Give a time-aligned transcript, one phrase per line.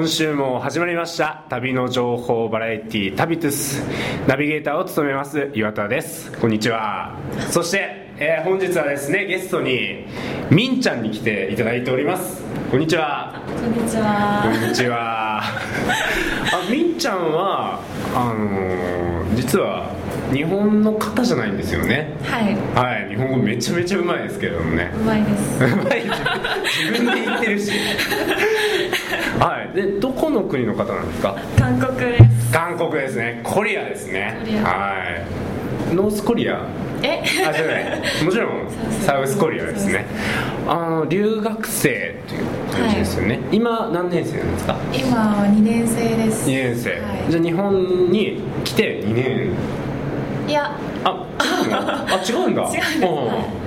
[0.00, 1.44] 今週も始まりました。
[1.50, 3.82] 旅の情報バラエティ旅トゥス
[4.26, 6.32] ナビゲーターを務めます岩田です。
[6.38, 7.18] こんにちは。
[7.50, 10.06] そして、えー本日はですねゲストに
[10.50, 12.42] みんちゃんに来ていただいております。
[12.70, 13.42] こんにちは。
[13.46, 14.50] こんにちこは。
[14.50, 15.42] んにちは。
[15.44, 17.80] あみんちゃんは
[18.14, 19.90] あのー実は
[20.32, 22.16] 日本の方じゃないんですよね。
[22.24, 23.08] はい、はい。
[23.10, 24.92] 日本語めちゃめちゃうまいですけどもね。
[24.94, 25.64] うまいです。
[25.64, 26.02] うまい。
[26.84, 27.72] 自分で言ってるし
[29.40, 29.74] はい。
[29.74, 31.34] でどこの国の方なんですか？
[31.58, 32.52] 韓国です。
[32.52, 33.40] 韓国ですね。
[33.42, 34.36] コリアですね。
[34.62, 34.94] は
[35.92, 35.94] い。
[35.94, 36.60] ノースコリア？
[37.02, 37.84] え、あじゃない。
[38.24, 38.68] もちろん
[39.00, 40.04] サウスコリアですね。
[40.68, 42.42] あの留学生という
[42.78, 44.76] 感じですよね、今何年生なんですか？
[44.92, 46.48] 今は二年生です。
[46.48, 47.00] 2年生、はい。
[47.30, 49.50] じゃあ日本に来て2年。
[50.46, 50.70] いや、
[51.04, 51.26] あ
[51.64, 52.62] 違うのあ違うんだ。
[52.62, 52.98] 違うんです。
[52.98, 53.06] うん。
[53.06, 53.26] はい。
[53.30, 53.59] あ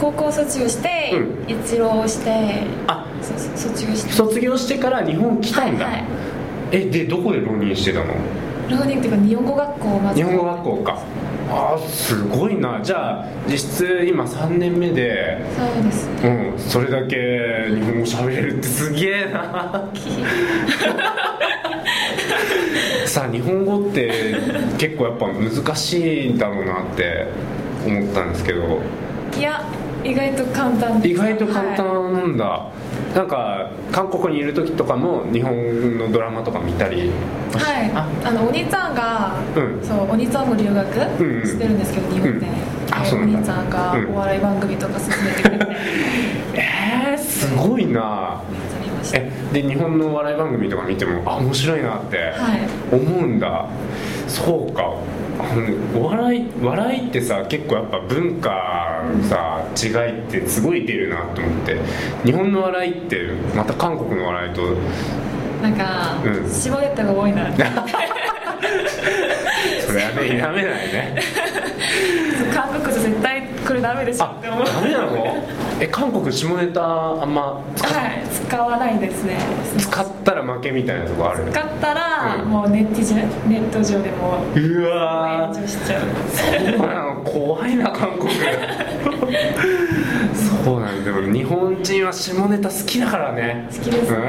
[0.00, 3.06] 高校卒業して、う一浪して、あ。
[3.22, 4.12] 卒業して。
[4.12, 5.94] 卒業してから日本来たんだ、はい。
[5.94, 6.04] はい
[6.72, 8.14] えでどこで浪人してたの？
[8.68, 10.16] 浪人っていうか日本語学校をまず。
[10.16, 10.98] 日本語学校か。
[11.50, 12.80] あーすごいな。
[12.80, 15.44] じゃあ実質今3年目で。
[15.56, 16.08] そうです。
[16.22, 16.52] ね。
[16.52, 16.58] うん。
[16.58, 17.16] それだけ
[17.74, 19.90] 日本語喋れるってすげえな。
[23.06, 24.36] さあ日本語って
[24.78, 27.26] 結構やっぱ難しいんだろうなって
[27.84, 28.80] 思ったんですけど。
[29.36, 29.64] いや、
[30.04, 31.00] 意外と簡単。
[31.04, 32.66] 意外と簡はい単なんだ、
[33.14, 37.10] なんか韓国にいる時とかも日本のドラマとか見たり
[37.52, 38.06] はい、あ。
[38.24, 39.84] あのお兄ちゃんが、うん。
[39.84, 41.40] そうお兄ちゃんも留学うん。
[41.40, 42.40] うんしてるんですけど、日本で、うん。
[42.40, 42.46] で
[42.92, 43.36] あそうなんだ。
[43.38, 44.14] お兄ちゃんがうん。
[44.14, 45.76] お笑い番組とか進めてくれて、めっ
[46.54, 48.40] えー、すごいな。
[49.12, 52.94] えで日本のお笑い番組とか見てもあ面白いなってはい。
[52.94, 53.66] 思うんだ、
[54.28, 54.92] そうか。
[55.98, 58.54] お笑い笑いってさ結構やっぱ文化の
[59.28, 61.78] さ違いってすごい出るなと思って。
[62.24, 64.62] 日本の笑いってまた韓国の笑いと
[65.62, 66.50] なんか、うん。
[66.50, 67.64] 下ネタが多いなって。
[69.86, 71.16] それはね否めないね。
[72.54, 74.24] 韓国じゃ絶対これダメでしょ。
[74.24, 75.36] あって思うダメなの？
[75.80, 76.82] え韓国下ネタ
[77.22, 79.38] あんま使はい使わないですね。
[79.78, 81.44] 使ったら負けみたいなとこある？
[81.52, 82.50] 使ったら、うん。
[82.50, 83.14] もうネット上
[83.48, 86.02] ネット上でもうわ炎上しちゃう。
[86.76, 88.28] そうなの怖いな韓国。
[90.64, 93.68] そうなんだでも日本人は下ネタ好きだからね。
[93.72, 94.12] 好きです。
[94.12, 94.20] うん。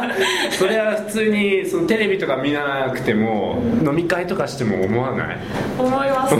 [0.50, 5.36] それは普通にそのテレビとか見なくても飲み会とかしても思わない？
[5.78, 6.34] 思います。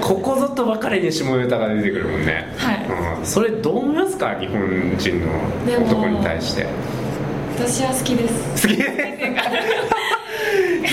[0.00, 2.86] ここぞとばかりに下ネタが出てくるもんね、はい。
[3.18, 4.34] うん、それどう思いますか？
[4.40, 4.60] 日本
[4.98, 5.26] 人の
[5.86, 6.66] 男に対して。
[7.56, 8.68] 私は好きです。
[8.68, 8.80] 好き？
[8.80, 8.84] い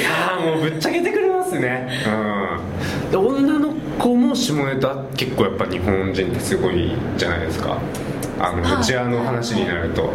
[0.01, 1.87] やーもうぶっちゃけてくれますね。
[2.07, 3.11] うん。
[3.11, 7.77] で女の子も下ネタ結構やっぱ日本人ってすごいじゃないですか。
[8.39, 10.11] あのはい内輪の話になると。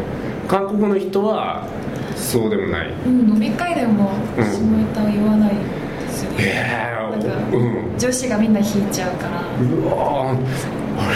[0.48, 1.66] 韓国の人は
[2.14, 2.90] そうでもない。
[3.06, 4.44] うん飲み会でもうん。
[4.44, 5.52] 下ネタは言わない
[6.12, 7.98] ですよね、ええなんか、うん。
[7.98, 9.40] 女子がみんな引いちゃうから。
[9.40, 10.38] うわー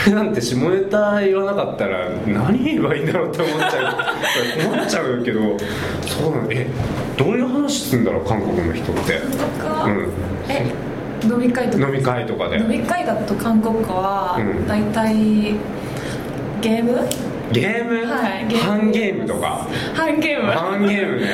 [0.06, 4.72] 俺なんて下ネタ言わなかったら何言えばいいんだろうって思っちゃう。
[4.72, 5.40] 困っちゃうけど
[6.06, 6.66] そうなんえ
[7.16, 9.14] どういう話するんだろう韓国の人って。
[9.14, 10.08] うん。
[10.48, 10.66] え
[11.24, 11.86] 飲み会とか？
[11.86, 12.56] 飲み会とかで。
[12.58, 14.66] 飲み会だと韓国はうん。
[14.66, 15.14] 大体
[16.62, 16.98] ゲーム？
[17.52, 18.48] ゲーム、はい。
[18.56, 19.66] ハンゲームとか？
[19.94, 20.50] ハンゲーム。
[20.50, 21.28] ハンゲームね。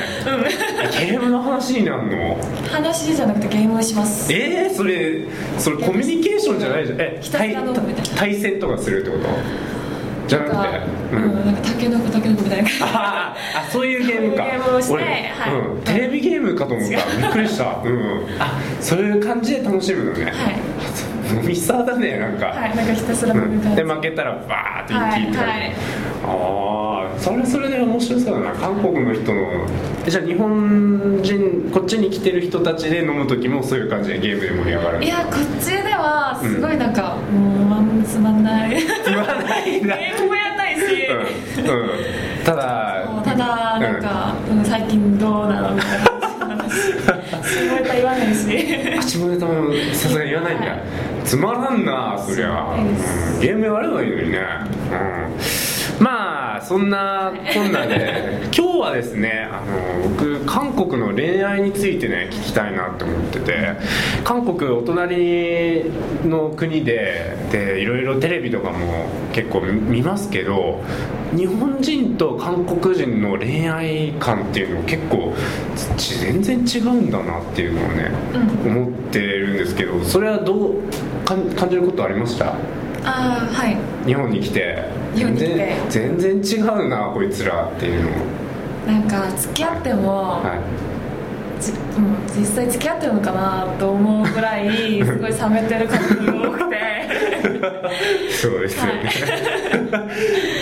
[0.91, 2.39] ゲームの話になるの？
[2.71, 4.33] 話じゃなくてゲームをします。
[4.33, 5.27] えー、それ
[5.59, 7.01] それコミュニケーションじゃないじゃん。
[7.01, 8.17] えひたすら飲むみたいな。
[8.17, 9.72] 対戦とかするってこと？
[10.27, 10.45] じゃな。
[10.45, 12.69] くてうん、なんかタケノコタケノコみたいな。
[12.69, 14.45] 感じあーあそういうゲームか。
[14.45, 15.55] ゲームをして俺はい。
[15.55, 16.97] うん、テレビゲームかと思った。
[16.97, 20.33] びっくりした、うん、あそういう感じで楽しむのね、はい。
[21.35, 23.75] 飲みサーだねなんか、はいなんかひたすらうん。
[23.75, 25.73] で負けたらバーって一気にってはいはい。
[26.25, 28.59] ああそれはそれで面白そうだな。
[28.59, 29.67] 韓国の人の。
[30.07, 38.77] えじゃあ日本人こっちに来てる人たちで飲む時もそういう感じでゲームで盛り上がるいやこっちではすごいなんか、もうまんつまんない。
[39.07, 40.81] 言わないんだゲームもやんないし、
[41.59, 44.65] うん、うん、ただただなんか、うん。
[44.65, 48.49] 最近どうなのみたいな話すごい言わないし。
[48.99, 50.83] あ下ネタもさすがに言わないんだ、はい
[51.25, 54.41] つまらんなそりゃ、そうゲームやればいいのにね、
[54.91, 54.95] う
[55.39, 55.41] ん、
[56.03, 59.61] まあそんなこんなで 今日はですねあ
[60.03, 63.53] の僕韓国の恋愛についてね聞きたいなって思ってて
[64.25, 65.85] 韓国お隣
[66.29, 70.81] の国ででいろいろテレビとかも結構見ますけど
[71.37, 75.33] 日本人と韓国人の恋愛観っていうのも結構
[75.97, 78.11] ち全然違うんだなっていうのをね、
[78.67, 80.75] 思ってるんですけどそれはどう
[81.57, 82.47] 感じることありました？
[82.47, 82.55] あ
[83.05, 83.77] あはい
[84.07, 84.85] 日本に来て。
[85.15, 88.11] 全然全然違うなこいつらっていうの。
[88.87, 91.63] なんか付き合っても、はい。
[91.63, 96.83] じもう実際付き合ってるのかなと思うぐらい すごい冷めてる方が多くて。
[98.31, 99.03] そうですよね、
[100.59, 100.62] っ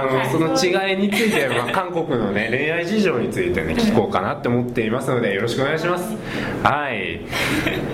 [0.00, 0.30] あの、はい。
[0.30, 6.14] その違いについて、まあ、韓国のね恋愛事情についてね聞こうかなって思っていますのでよろしくお願いします。
[6.62, 7.20] はい。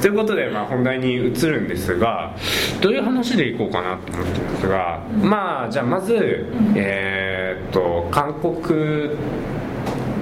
[0.00, 2.34] ということで、まあ、本題に移るんですが
[2.80, 9.10] どういう話でいこうかなと思ってるんですが、まあじゃあまず、えーっと韓国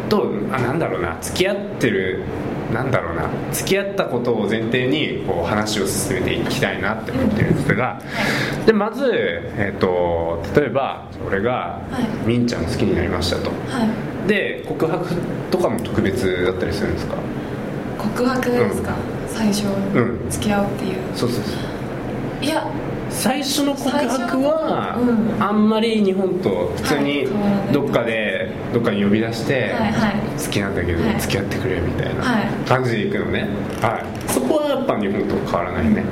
[0.09, 2.23] とあなんだろうな付き合ってる
[2.73, 8.01] なんだろうな付き合ったことを前提にこう話を進めていきたいなって思ってるんですが
[8.67, 12.27] でまず、えー、と例えば俺がはい。
[12.27, 13.51] みんちゃん好きになりましたと。
[13.51, 13.55] は
[14.25, 14.29] い。
[14.29, 15.07] で告白
[15.51, 17.15] とかも特別だったりするんですか？
[17.97, 18.95] 告白ですか、
[19.27, 19.65] 最初、
[19.95, 20.31] うん。
[20.31, 20.97] 付き合うっていう。
[21.15, 21.53] そうそうそ
[22.43, 22.45] う。
[22.45, 22.67] いや
[23.19, 25.43] 最初の告白は、うん。
[25.43, 27.27] あんまり日本と普通に
[27.73, 30.15] どっかでどっかに呼び出して、はいはい。
[30.41, 31.21] 好きなんだけどはい。
[31.21, 32.23] 付き合ってくれみたいな。
[32.23, 32.69] はい。
[32.69, 33.49] 感じで行くのね、
[33.81, 36.05] はい、そこはやっぱ日本と変わらないね、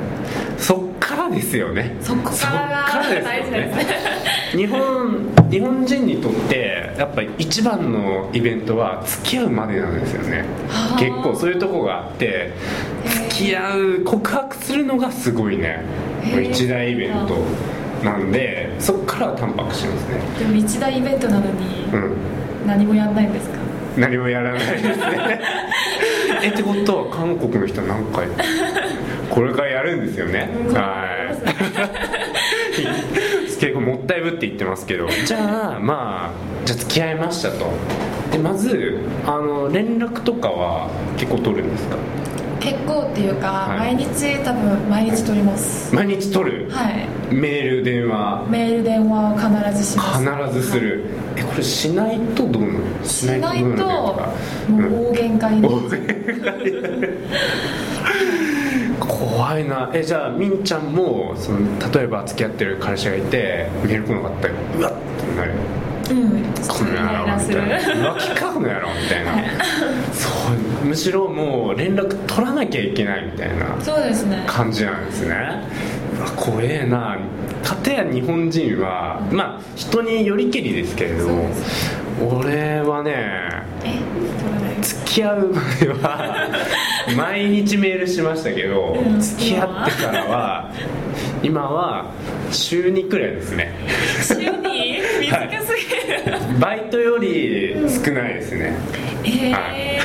[0.57, 1.95] そっからですよね。
[2.01, 3.73] そこからがそっからですね。
[4.51, 10.45] 日本日本人にとってやっぱり一番のイベントは付き合うまでなんですよね。
[10.67, 10.99] はあ。
[10.99, 12.53] 結構そういうとこがあって
[13.05, 15.81] 付き合う告白するのがすごいね。
[16.49, 17.37] 一大イベント
[18.03, 20.19] なんでそっから淡白しますね。
[20.39, 22.17] でも一大イベントなのにうん。
[22.65, 23.57] 何もやんないんですか？
[23.97, 25.39] 何もやらないですね。
[26.43, 28.27] えってことは韓国の人は何回？
[29.29, 30.49] これからやるんですよね。
[30.67, 30.73] うん。
[30.73, 32.87] はい。
[33.59, 35.07] 結構もったいぶって言ってますけど。
[35.25, 37.65] じゃあまあじゃあ付き合いましたと。
[38.31, 41.95] でまずあの連絡とかは結構取るんですか？
[42.59, 43.95] 結構っていうか、はい。
[43.95, 45.93] 毎日多分毎日取ります。
[45.95, 46.69] 毎日取る？
[46.69, 47.07] はい。
[47.33, 48.45] メール電話。
[48.49, 50.19] メール電話を必ずします。
[50.19, 51.05] 必ずする。
[51.35, 53.05] えこれしないとどうなの？
[53.05, 54.13] ししないとも
[55.09, 55.81] う大限界に、お
[59.05, 59.91] 怖いな。
[59.93, 61.59] えじゃあみんちゃんもその
[61.93, 65.51] 例えば付き合ってる彼氏がいてメール来なかったらうわっってなる。
[65.51, 65.76] うん
[66.07, 68.13] この野郎みたいな。
[68.15, 69.33] 浮気かこの野郎みたいな。
[70.13, 70.29] そ
[70.83, 74.43] うむしろもう連絡取らなきゃいけないみたいなそうですね。
[74.47, 75.35] 感じなんですね。
[76.17, 77.17] うわ怖えな。
[77.63, 81.27] 片や日本人はまあ人によりけりですけれど
[82.25, 83.63] 俺はね
[84.81, 86.47] 付き合うまでは
[87.17, 90.71] 毎日メールしましたけどうん付き合ってからは
[91.43, 92.05] 今は
[92.51, 93.73] 週2くらいですね。
[94.23, 95.76] 週に短すぎる、
[96.59, 98.73] バイトより少ないですね、
[99.23, 99.99] えはえ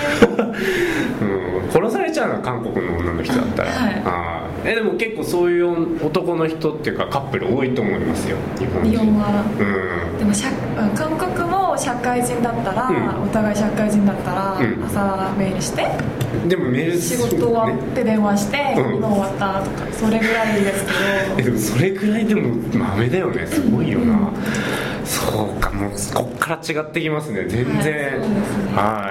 [1.21, 4.42] うん、殺されちゃうのは韓国の女の人だったら、はい。
[4.64, 8.37] えでも結構そういう男の人っていうかカップル多いと思いますよ。
[8.59, 8.90] 日本人。
[8.90, 9.44] 日本は。
[9.59, 10.18] うん。
[10.18, 10.49] でも社
[10.94, 13.23] 韓国も社会人だったら、うん。
[13.25, 14.85] お互い社会人だったら、うん。
[14.85, 15.88] 朝メールして
[16.49, 18.97] でもメール仕事終わねって電話して、うん。
[18.97, 20.92] 今終わったとかそれぐらいですけ
[21.38, 23.47] えでもそれくらいでも豆だよね。
[23.47, 24.30] すごいよな、
[25.04, 27.44] そうかもうこっから違ってきますね。
[27.49, 28.21] 全然。
[28.75, 29.11] は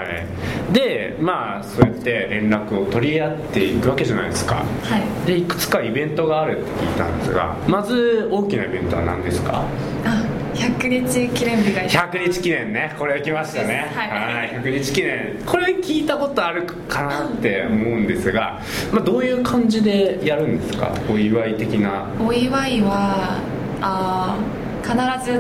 [0.70, 4.64] いでまあそうやって連絡を取り合っていくわけじゃないですか。
[4.90, 5.28] どはい。
[5.28, 9.66] でいくつかイベントがあるって聞いたんですがまず大きなイベントは何ですか？
[10.06, 12.96] あ100日記念日が100日記念ね。
[12.98, 13.92] これ来ましたね。
[13.94, 14.50] はい。
[14.62, 15.36] 100日記念。
[15.46, 18.62] これ聞いたことあるかなって思うんですが、
[18.94, 20.94] まあ、どういう感じでやるんですか？
[21.10, 22.06] お祝い的な。
[22.20, 23.42] お祝いは
[23.82, 24.94] あー必
[25.26, 25.32] ず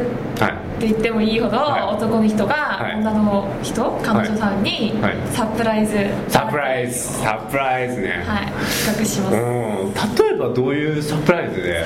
[0.44, 0.52] はい。
[0.52, 1.82] って言ってもいいほど、はい。
[1.84, 2.96] 男の人がはい。
[2.96, 5.16] 女の人、彼女さんにはい。
[5.32, 7.00] サプライズ、サプライズ。
[7.20, 8.46] サプライズね、はい。
[8.86, 9.46] 企画します、例う
[9.90, 9.94] ん。
[9.94, 11.84] 例えばどういうサプライズで？
[11.84, 11.86] え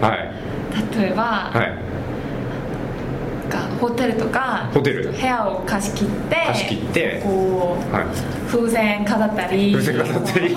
[0.00, 0.08] ば。
[0.08, 0.18] はい。
[0.98, 1.92] 例えば、はい。
[3.52, 5.12] がホテルとかホテル。
[5.12, 7.20] 部屋を貸し切って貸し切って。
[7.22, 8.04] こうはい。
[8.50, 9.72] 風船飾ったり。
[9.74, 10.56] 風船飾ったり。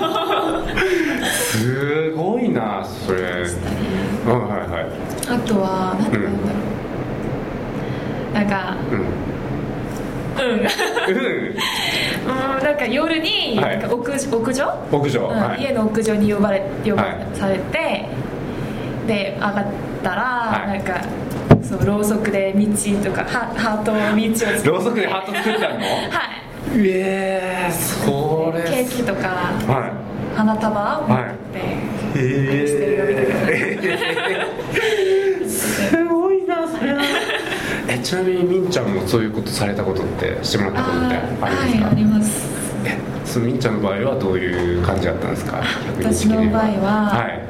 [1.28, 3.20] すごいなそれ。
[4.26, 4.86] うんはいはい
[5.28, 6.58] あとは何て言うんだろ
[8.30, 8.98] う、なんかうん。
[10.36, 10.64] うん。
[12.62, 13.78] なんか夜にはい。
[13.78, 17.16] なんか屋,、屋上、屋上、家の屋上に呼ばれ呼ば、はい。
[17.34, 18.04] されて
[19.06, 19.64] で上がっ
[20.02, 20.68] たら、はい。
[20.68, 21.00] なんか
[21.62, 22.66] そうろうそくで道
[23.02, 25.74] とかハハートの道を作ってろうそくでハート作ったの？
[25.74, 25.80] はい。
[26.78, 29.28] ええそれケーキとか、
[29.66, 29.92] は
[30.36, 31.18] 花束を持っ
[31.52, 31.58] て、
[32.20, 34.95] へしてるよみたいえす
[36.80, 37.02] ごいなそれは
[37.88, 41.84] えちなみにみんちゃんもそういうことされたことってしてもらったことってああるんですか？
[41.84, 42.46] ーはいあります。
[42.84, 45.62] えそのみんちゃんの場合はどういう感じだったんですか？
[45.98, 47.46] 私の場合ははい。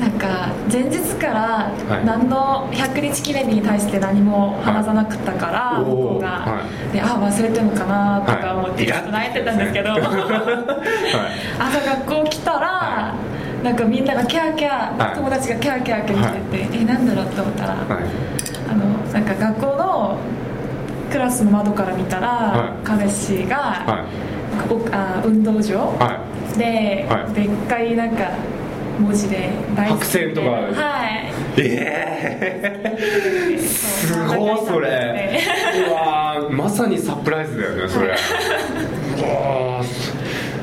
[0.00, 2.06] なんかか前日からはい。
[2.06, 5.84] 何の100日記念日に対して何も話さなかったから、はい。
[5.84, 8.86] 向こうが、はであ忘れてるのかなとか思ってはい。
[8.86, 10.00] ちょっと泣いてたんですけど、はい。
[11.60, 13.14] 朝学校来たら、は
[13.62, 15.14] なんかみんながキャーキャー、はい。
[15.16, 18.04] 友達がキャーキャーキャー言ってて、えなんだろうと思ったら、はい。
[18.70, 20.18] あのなんか学校の
[21.10, 22.86] クラスの窓から見たら、はい。
[22.86, 24.06] 彼氏が、は
[24.70, 26.24] おあ運動場、は
[26.56, 27.34] で、はい。
[27.34, 28.30] でっかいなんか
[28.98, 31.06] 文字で大好き白線とかは
[31.56, 31.60] い。
[31.60, 32.96] いえ
[33.56, 35.40] えすごいそれ。
[35.88, 38.06] うわーまさにサプライズだよねそれ。
[38.08, 40.19] うわー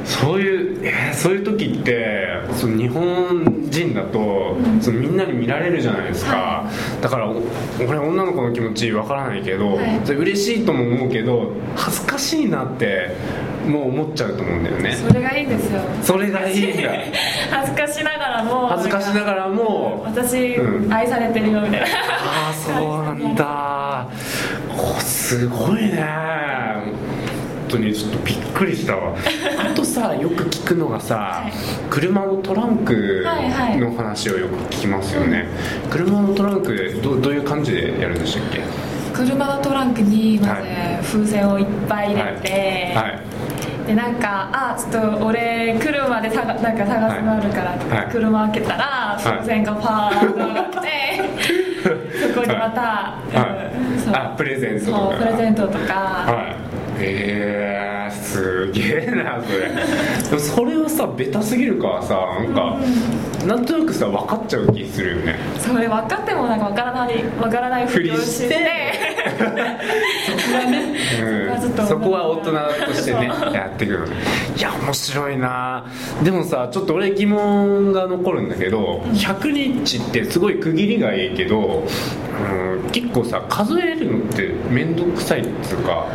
[0.07, 6.71] そういう、えーそういう時ってその日本人だと、そのみんなに見られるじゃないですか、は
[7.01, 7.41] だからお
[7.85, 10.01] 俺女の子の気持ちわからないけど、はい。
[10.05, 13.15] それ嬉しいとも思うけど恥ずかしいなって
[13.67, 14.93] もう思っちゃうと思うんだよね。
[14.93, 15.81] それがいいんですよ。
[16.01, 16.89] それがいいんだ。
[17.51, 20.93] 恥ずかしながらも恥ずかしながらも私、うん。
[20.93, 21.85] 愛されてるよみたいな。
[21.85, 24.07] ああそうなんだ。
[24.69, 26.47] おすごいね。
[27.69, 29.13] 本当にちょっとびっくりしたわ
[29.97, 31.51] さよく聞くのがさ、はい。
[31.89, 35.47] 車のトランクはいはいの話をよく聞きますよね、
[35.89, 38.61] 車のトランクどどういう感じでやるんでしたっけ？
[39.15, 40.61] 車のトランクにまは
[41.01, 43.87] ず風船をいっぱい入れて、はい。
[43.87, 50.77] でなんかあちょっと俺来るまでさがなんか探すのあるからって、はい車開けたら風船がパーッと上がって、
[52.33, 53.77] そこにまた、はい。
[53.93, 54.13] うんそう。
[54.13, 55.15] あプレゼントとか。
[55.17, 56.66] プレゼントとか、はい
[56.99, 59.69] えー、すげえなそれ。
[59.69, 62.77] でもそれはさベタすぎるからさなんか、
[63.45, 65.35] なんとなくさ分かっちゃう気するよね。
[65.59, 68.55] それ分かってもなんか分からない分からないふりをして。
[71.21, 74.09] うんそこはちょっとそこは大人としてね やっていくのい
[74.59, 75.85] や面白いな。
[76.23, 81.83] でもさちょっと俺疑問が残るんだけど100日ってすごい区切りがいいけど、
[82.83, 86.07] うん、結構さ数えるのって面倒くさいっつうか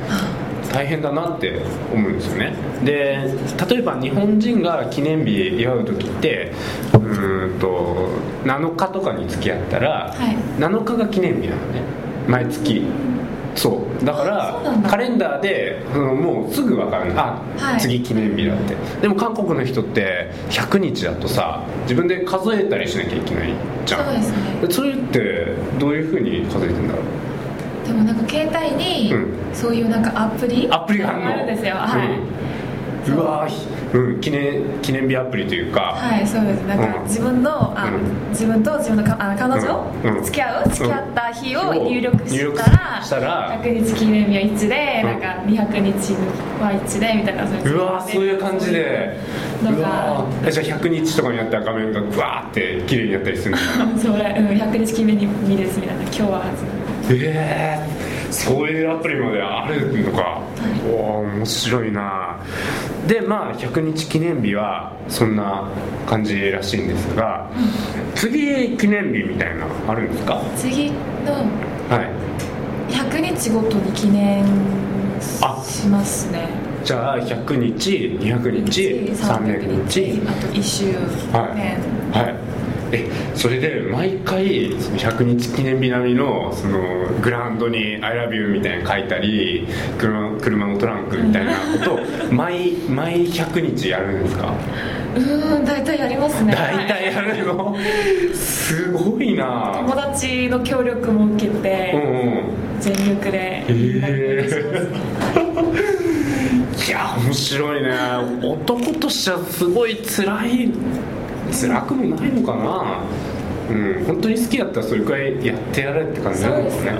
[0.72, 1.60] 大変だなって
[1.92, 2.54] 思うんですよね。
[2.84, 3.18] で
[3.68, 6.52] 例えば日本人が記念日祝う時って
[6.94, 8.08] うーんと
[8.44, 10.36] 7日とかに付き合ったら、はい。
[10.60, 11.82] 7日が記念日なのね。
[12.28, 12.84] 毎月。
[13.54, 14.04] そう。
[14.04, 17.80] だからカレンダーで、うんもうすぐ分かるあ、はい。
[17.80, 18.74] 次記念日だって。
[19.02, 23.52] でも韓国の人って100日だとさ自分で数えたりしなきゃいけない
[23.84, 24.04] じゃん。
[24.06, 24.38] そうですね。
[24.70, 25.48] それって
[25.78, 27.02] どういうふうに数えてんだろう？
[27.92, 29.32] でもなんか携帯にうん。
[29.52, 31.75] そういうなんかアプリアプリがあるんですよ。
[31.75, 33.52] はい、うわー
[33.92, 34.12] う。
[34.16, 36.62] ん、記念記念日アプリというか、はいそうです。
[36.62, 37.02] なんかうん。
[37.04, 38.30] 自分のあ、うん。
[38.30, 39.84] 自分と自分のかあ彼女、
[40.20, 40.68] う付き合う？
[40.70, 41.87] 付き合った日をうん。
[41.88, 45.11] 入力したらしたら100日記念日は1で、うん。
[45.11, 46.14] なんか200日
[46.62, 49.18] は1でみたいなそううわーそういう感じで。
[49.62, 53.58] なんかじゃあ100日とかになったら画面がブワーって綺麗になったりするの？
[53.58, 56.02] か なそれ、うん、100日記念日ですみたいな。
[56.04, 56.42] 今日は
[57.11, 60.40] ええそういうアプリまであるのか、
[60.87, 62.38] おお面白いな。
[63.06, 65.68] でまあ100日記念日はそんな
[66.06, 67.50] 感じらしいんですが、
[68.14, 70.40] 次記念日みたいなのあるんですか？
[70.56, 71.32] 次の
[71.90, 72.92] はい。
[72.92, 74.44] 100日ごとに記念
[75.40, 76.49] あしますね。
[76.85, 80.97] じゃあ100日200日300日あと1周年、
[81.32, 81.38] は
[82.14, 82.35] い、はい、
[82.92, 86.78] えそれで毎回その100日記念日並みのその
[87.22, 89.66] グラウンドに「ILOVEYOU」みたいなの書いたり
[89.99, 92.00] 車車のトランクみたいなことを
[92.32, 94.52] 毎毎100日やるんですか？
[95.16, 96.54] うーん大体やりますね。
[96.54, 97.76] 大体やるの？
[98.34, 99.72] すごいな。
[99.76, 102.04] 友達の協力も受けて、うんう
[102.40, 102.42] ん。
[102.80, 106.12] 全力でへしますね
[106.88, 107.90] いや面白いね。
[108.42, 110.70] 男としてはすごい辛い
[111.52, 113.00] 辛くもないのかな？
[113.71, 116.92] うん本当に好きだったらそれくらいやってやれって感じなのかね。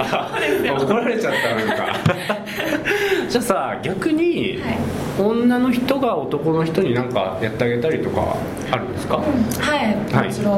[0.00, 0.30] あ
[0.80, 1.86] 怒られちゃったなんか。
[3.28, 4.78] じゃあさ逆に、はい。
[5.16, 8.34] 女の人が男の人に何かやってあげたりとか
[8.72, 10.26] あるんですか、はいはい。
[10.26, 10.56] もちろん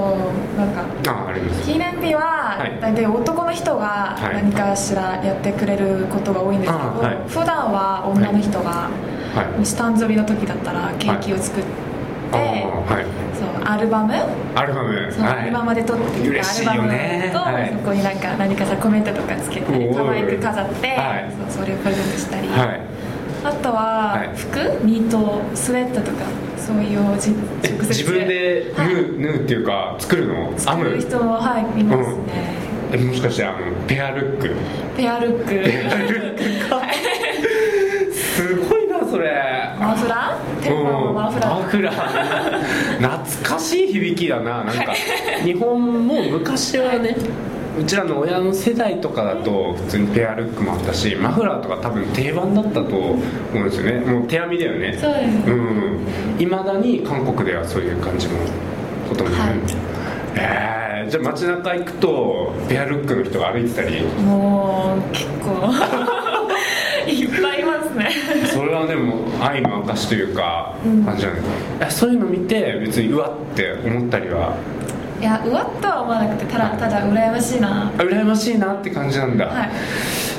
[0.57, 1.71] なんかああります。
[1.71, 2.79] 記念日ははい。
[2.81, 4.35] 大体男の人がはい。
[4.35, 7.17] 何かしらやってくれることが多いんですけど、あはい。
[7.29, 8.89] 普段は女の人が、は
[9.57, 9.59] い。
[9.59, 11.75] もし誕生日の時だったらケーキを作って、あ
[12.33, 13.05] あはい。
[13.37, 14.15] そうアルバム？
[14.55, 15.13] アルバム。
[15.13, 15.49] そうはい。
[15.49, 17.73] 今まで撮ってきたアルバムと、ねはい。
[17.73, 19.95] そこになんか何かさコメントとかつけておー。
[19.95, 21.33] 可愛く飾って、はい。
[21.51, 22.81] そうそれをプレゼントしたり、はい。
[23.45, 24.37] あとは、はい。
[24.37, 24.59] 服？
[24.85, 26.25] ニートスウェットとか
[26.57, 27.89] そういうじえ直接。
[27.89, 30.35] 自分で縫はう,、縫うっていうか作るの？
[30.47, 32.23] 編作るむ人もはいいますね、
[32.93, 34.55] えもしかしてあのペアルック？
[34.97, 35.51] ペアルック。
[35.51, 36.83] ペアルックか。
[38.13, 38.76] すごい
[40.71, 41.63] なそれマフラー。
[41.63, 44.65] マフラー懐かしい響きだな。
[44.65, 44.95] なんか
[45.45, 47.17] 日本も昔はね
[47.79, 53.19] うちらの親の世代とかだと普通にペアルックもあったしマフラーとか多分定番だったと思
[53.55, 54.01] うんですよね。
[54.01, 54.97] もう手編みだよね。
[54.99, 55.51] そうです。
[55.51, 56.01] うん。
[56.39, 58.35] いまだに韓国ではそういう感じの
[59.09, 59.31] ことも。
[59.31, 59.59] ある、はい
[60.39, 64.03] えー、じゃあ街中行くとペアルックの人が歩いてたり。
[64.23, 66.16] もう結構
[67.07, 68.11] いっぱいいますね。
[68.47, 74.57] それはでも愛の証というかうん感じじゃないですか、そういうの見て別にうわって思ったりは？
[75.21, 77.89] いやうわっとは思わなくてただただ羨ましいな。
[77.89, 79.71] あ羨ましいなって感じなんだ、はい。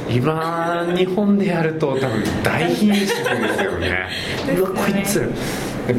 [0.09, 3.47] 今日本でやると多分大品種ですよね。
[3.47, 4.59] ですよね。
[4.59, 5.31] うわこいつ。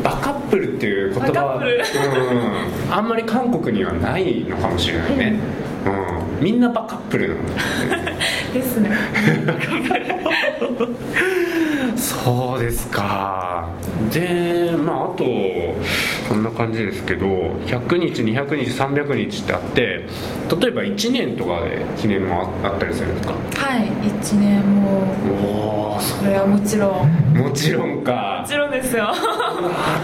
[0.03, 5.39] バカップルっていう言葉はうん、あんまり韓国にはないのかもしれないね、うん、
[6.41, 7.53] みんなバカップルなんだ
[8.55, 8.91] ですね。
[11.97, 13.69] そうですか。
[14.13, 15.25] でまああと
[16.29, 17.27] こんな感じですけど
[17.67, 23.35] 100日200日300日ってあって例えば1年とかで記念もああったりするんですか？
[23.35, 23.89] はい
[24.23, 25.03] 1年も。
[25.43, 27.37] おおそれはもちろん。
[27.37, 28.45] ももちろんか。
[28.47, 29.05] ちろんですよ。
[29.09, 29.15] あ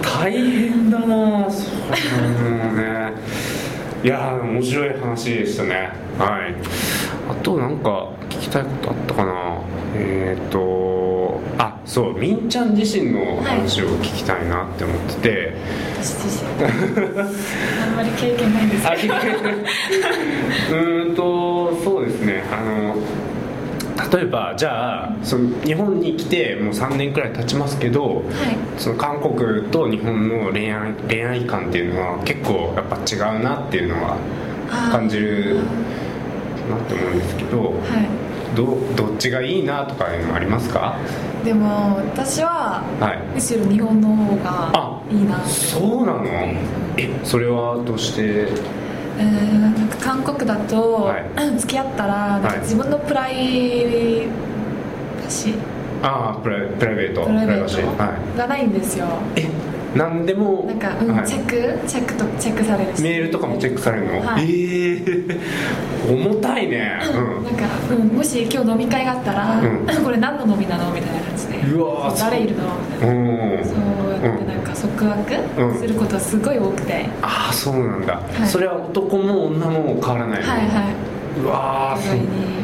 [0.02, 1.12] 大変だなそう
[2.50, 3.12] もうね
[4.04, 5.90] いやー面白い話でしたね。
[6.18, 6.54] はい。
[7.26, 9.62] あとなんか聞きたいことあったかな。
[9.96, 15.56] えっ、ー、とあそうみんちゃん自身の話を聞きたいなって思ってて、
[16.02, 16.50] 私自身。
[16.64, 16.68] あ
[17.92, 22.44] んまり経験ないんですあけどうーんとそうですね。
[22.52, 22.96] あの
[24.14, 28.24] 例えばじゃあその日本に来てもう3年くらい経ちますけどはい。
[28.78, 34.16] その韓国と日本の恋愛恋愛観っていうのは結構やっぱ違うなっていうのは
[34.92, 35.56] 感じる
[36.68, 37.74] なって思うんですけどは
[38.54, 40.96] どどっちがいいなとかいうのありますか？
[41.42, 43.18] いでも私ははい。
[43.34, 44.36] むしろ日本の方
[44.72, 46.24] あがいいなそうなの？
[46.96, 48.46] えそれはどうして？
[49.18, 51.24] えーなんか韓国だと、はい。
[51.58, 54.26] 付き合ったら自分のプライ
[55.22, 55.54] バシー。
[56.02, 57.24] ああプライベート。
[57.24, 57.66] プライベー
[58.34, 59.06] トがないんですよ。
[59.36, 61.26] いえ何でもなんか、うんはい。
[61.26, 61.88] チェック？
[61.88, 63.02] チェックとチェックされるし。
[63.02, 64.50] メールとかもチェックされるの、はい。
[64.50, 65.02] ええ
[66.08, 67.00] 重たいね。
[67.14, 67.44] うん。
[67.44, 69.86] なんか、うん、もし今日飲み会があったら、うん。
[70.04, 70.92] これ何の飲みなの？
[70.92, 71.58] みたいな感じで。
[71.72, 72.64] うわー誰いるの？
[72.92, 73.14] みたいな。
[73.14, 73.64] うん。
[73.64, 75.72] そうやってなんか束うん。
[75.72, 78.46] 縛することすごい多くて、ああそうなんだ、い。
[78.46, 80.48] それは男も女も変わらないの？
[80.48, 81.40] はいはい。
[81.40, 82.54] うわーそう意外に。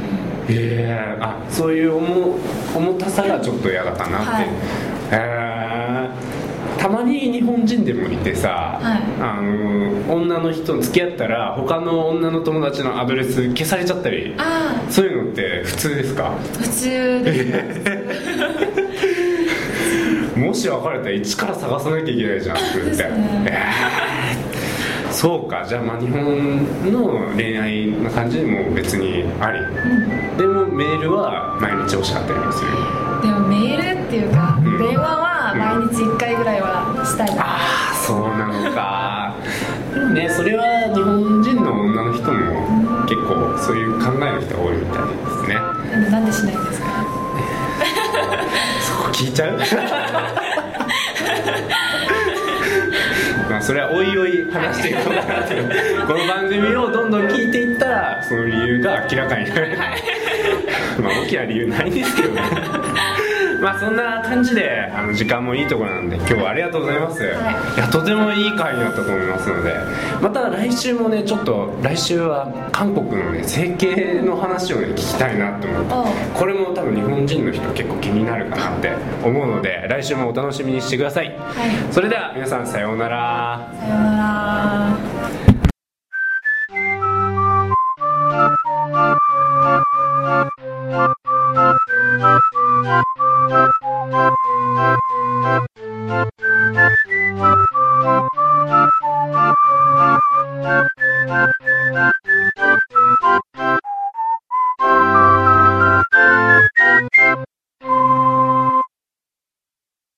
[0.52, 2.36] ええあそういう重
[2.74, 4.44] 重たさがちょっと嫌だったなって、はい。
[4.44, 4.48] へ
[5.12, 5.49] え
[6.80, 9.02] たまに日本人でもいてさ、はい。
[9.20, 16.28] あの女の人付き合ったら他の女の友達のアドレス消されちゃったりあそういうのって普通ですか？
[16.28, 16.88] あ普通
[17.22, 18.00] ですね。
[20.46, 23.04] もし別れたら一から探さなきゃいけないじゃんそれって、
[25.10, 25.62] そうか。
[25.68, 29.58] じゃあまあ日本の恋愛な感じでも別にあり、
[30.38, 32.70] でもメールは毎日欲しかったりもする。
[33.22, 34.78] でもメールっていうか、うん。
[34.78, 35.19] 電話は
[37.26, 37.46] たいな、あ
[37.92, 39.34] あそうなのか。
[39.94, 45.54] でもねそれは日本人の女の人も結構そういう考えの人が多いみたいですね。
[46.10, 46.86] なんでしないんですか？
[48.80, 49.58] そこ聞いちゃう？
[53.50, 59.76] まあそれはおいおい話していこうかなっていうこの番組をどんどん聞いていったらその理由が明らかになる。
[61.02, 62.42] まあ大きな理由ないんですけどね
[63.60, 67.26] まあそんな感じであの時間もいいところなんで今日はありがとうございます、い。
[67.26, 67.30] い
[67.78, 69.74] やとてもいい回になったと思いますので
[70.20, 78.90] また来週もねちょっと来週は韓国のね整形の話をね聞きたいなと思ってこれも多分日本人の人結構気になるかなって
[79.24, 81.36] 思うので来週もお楽しみにしてください。
[81.36, 81.92] はい。
[81.92, 83.70] それでは皆さんさようなら。
[83.80, 85.09] さようなら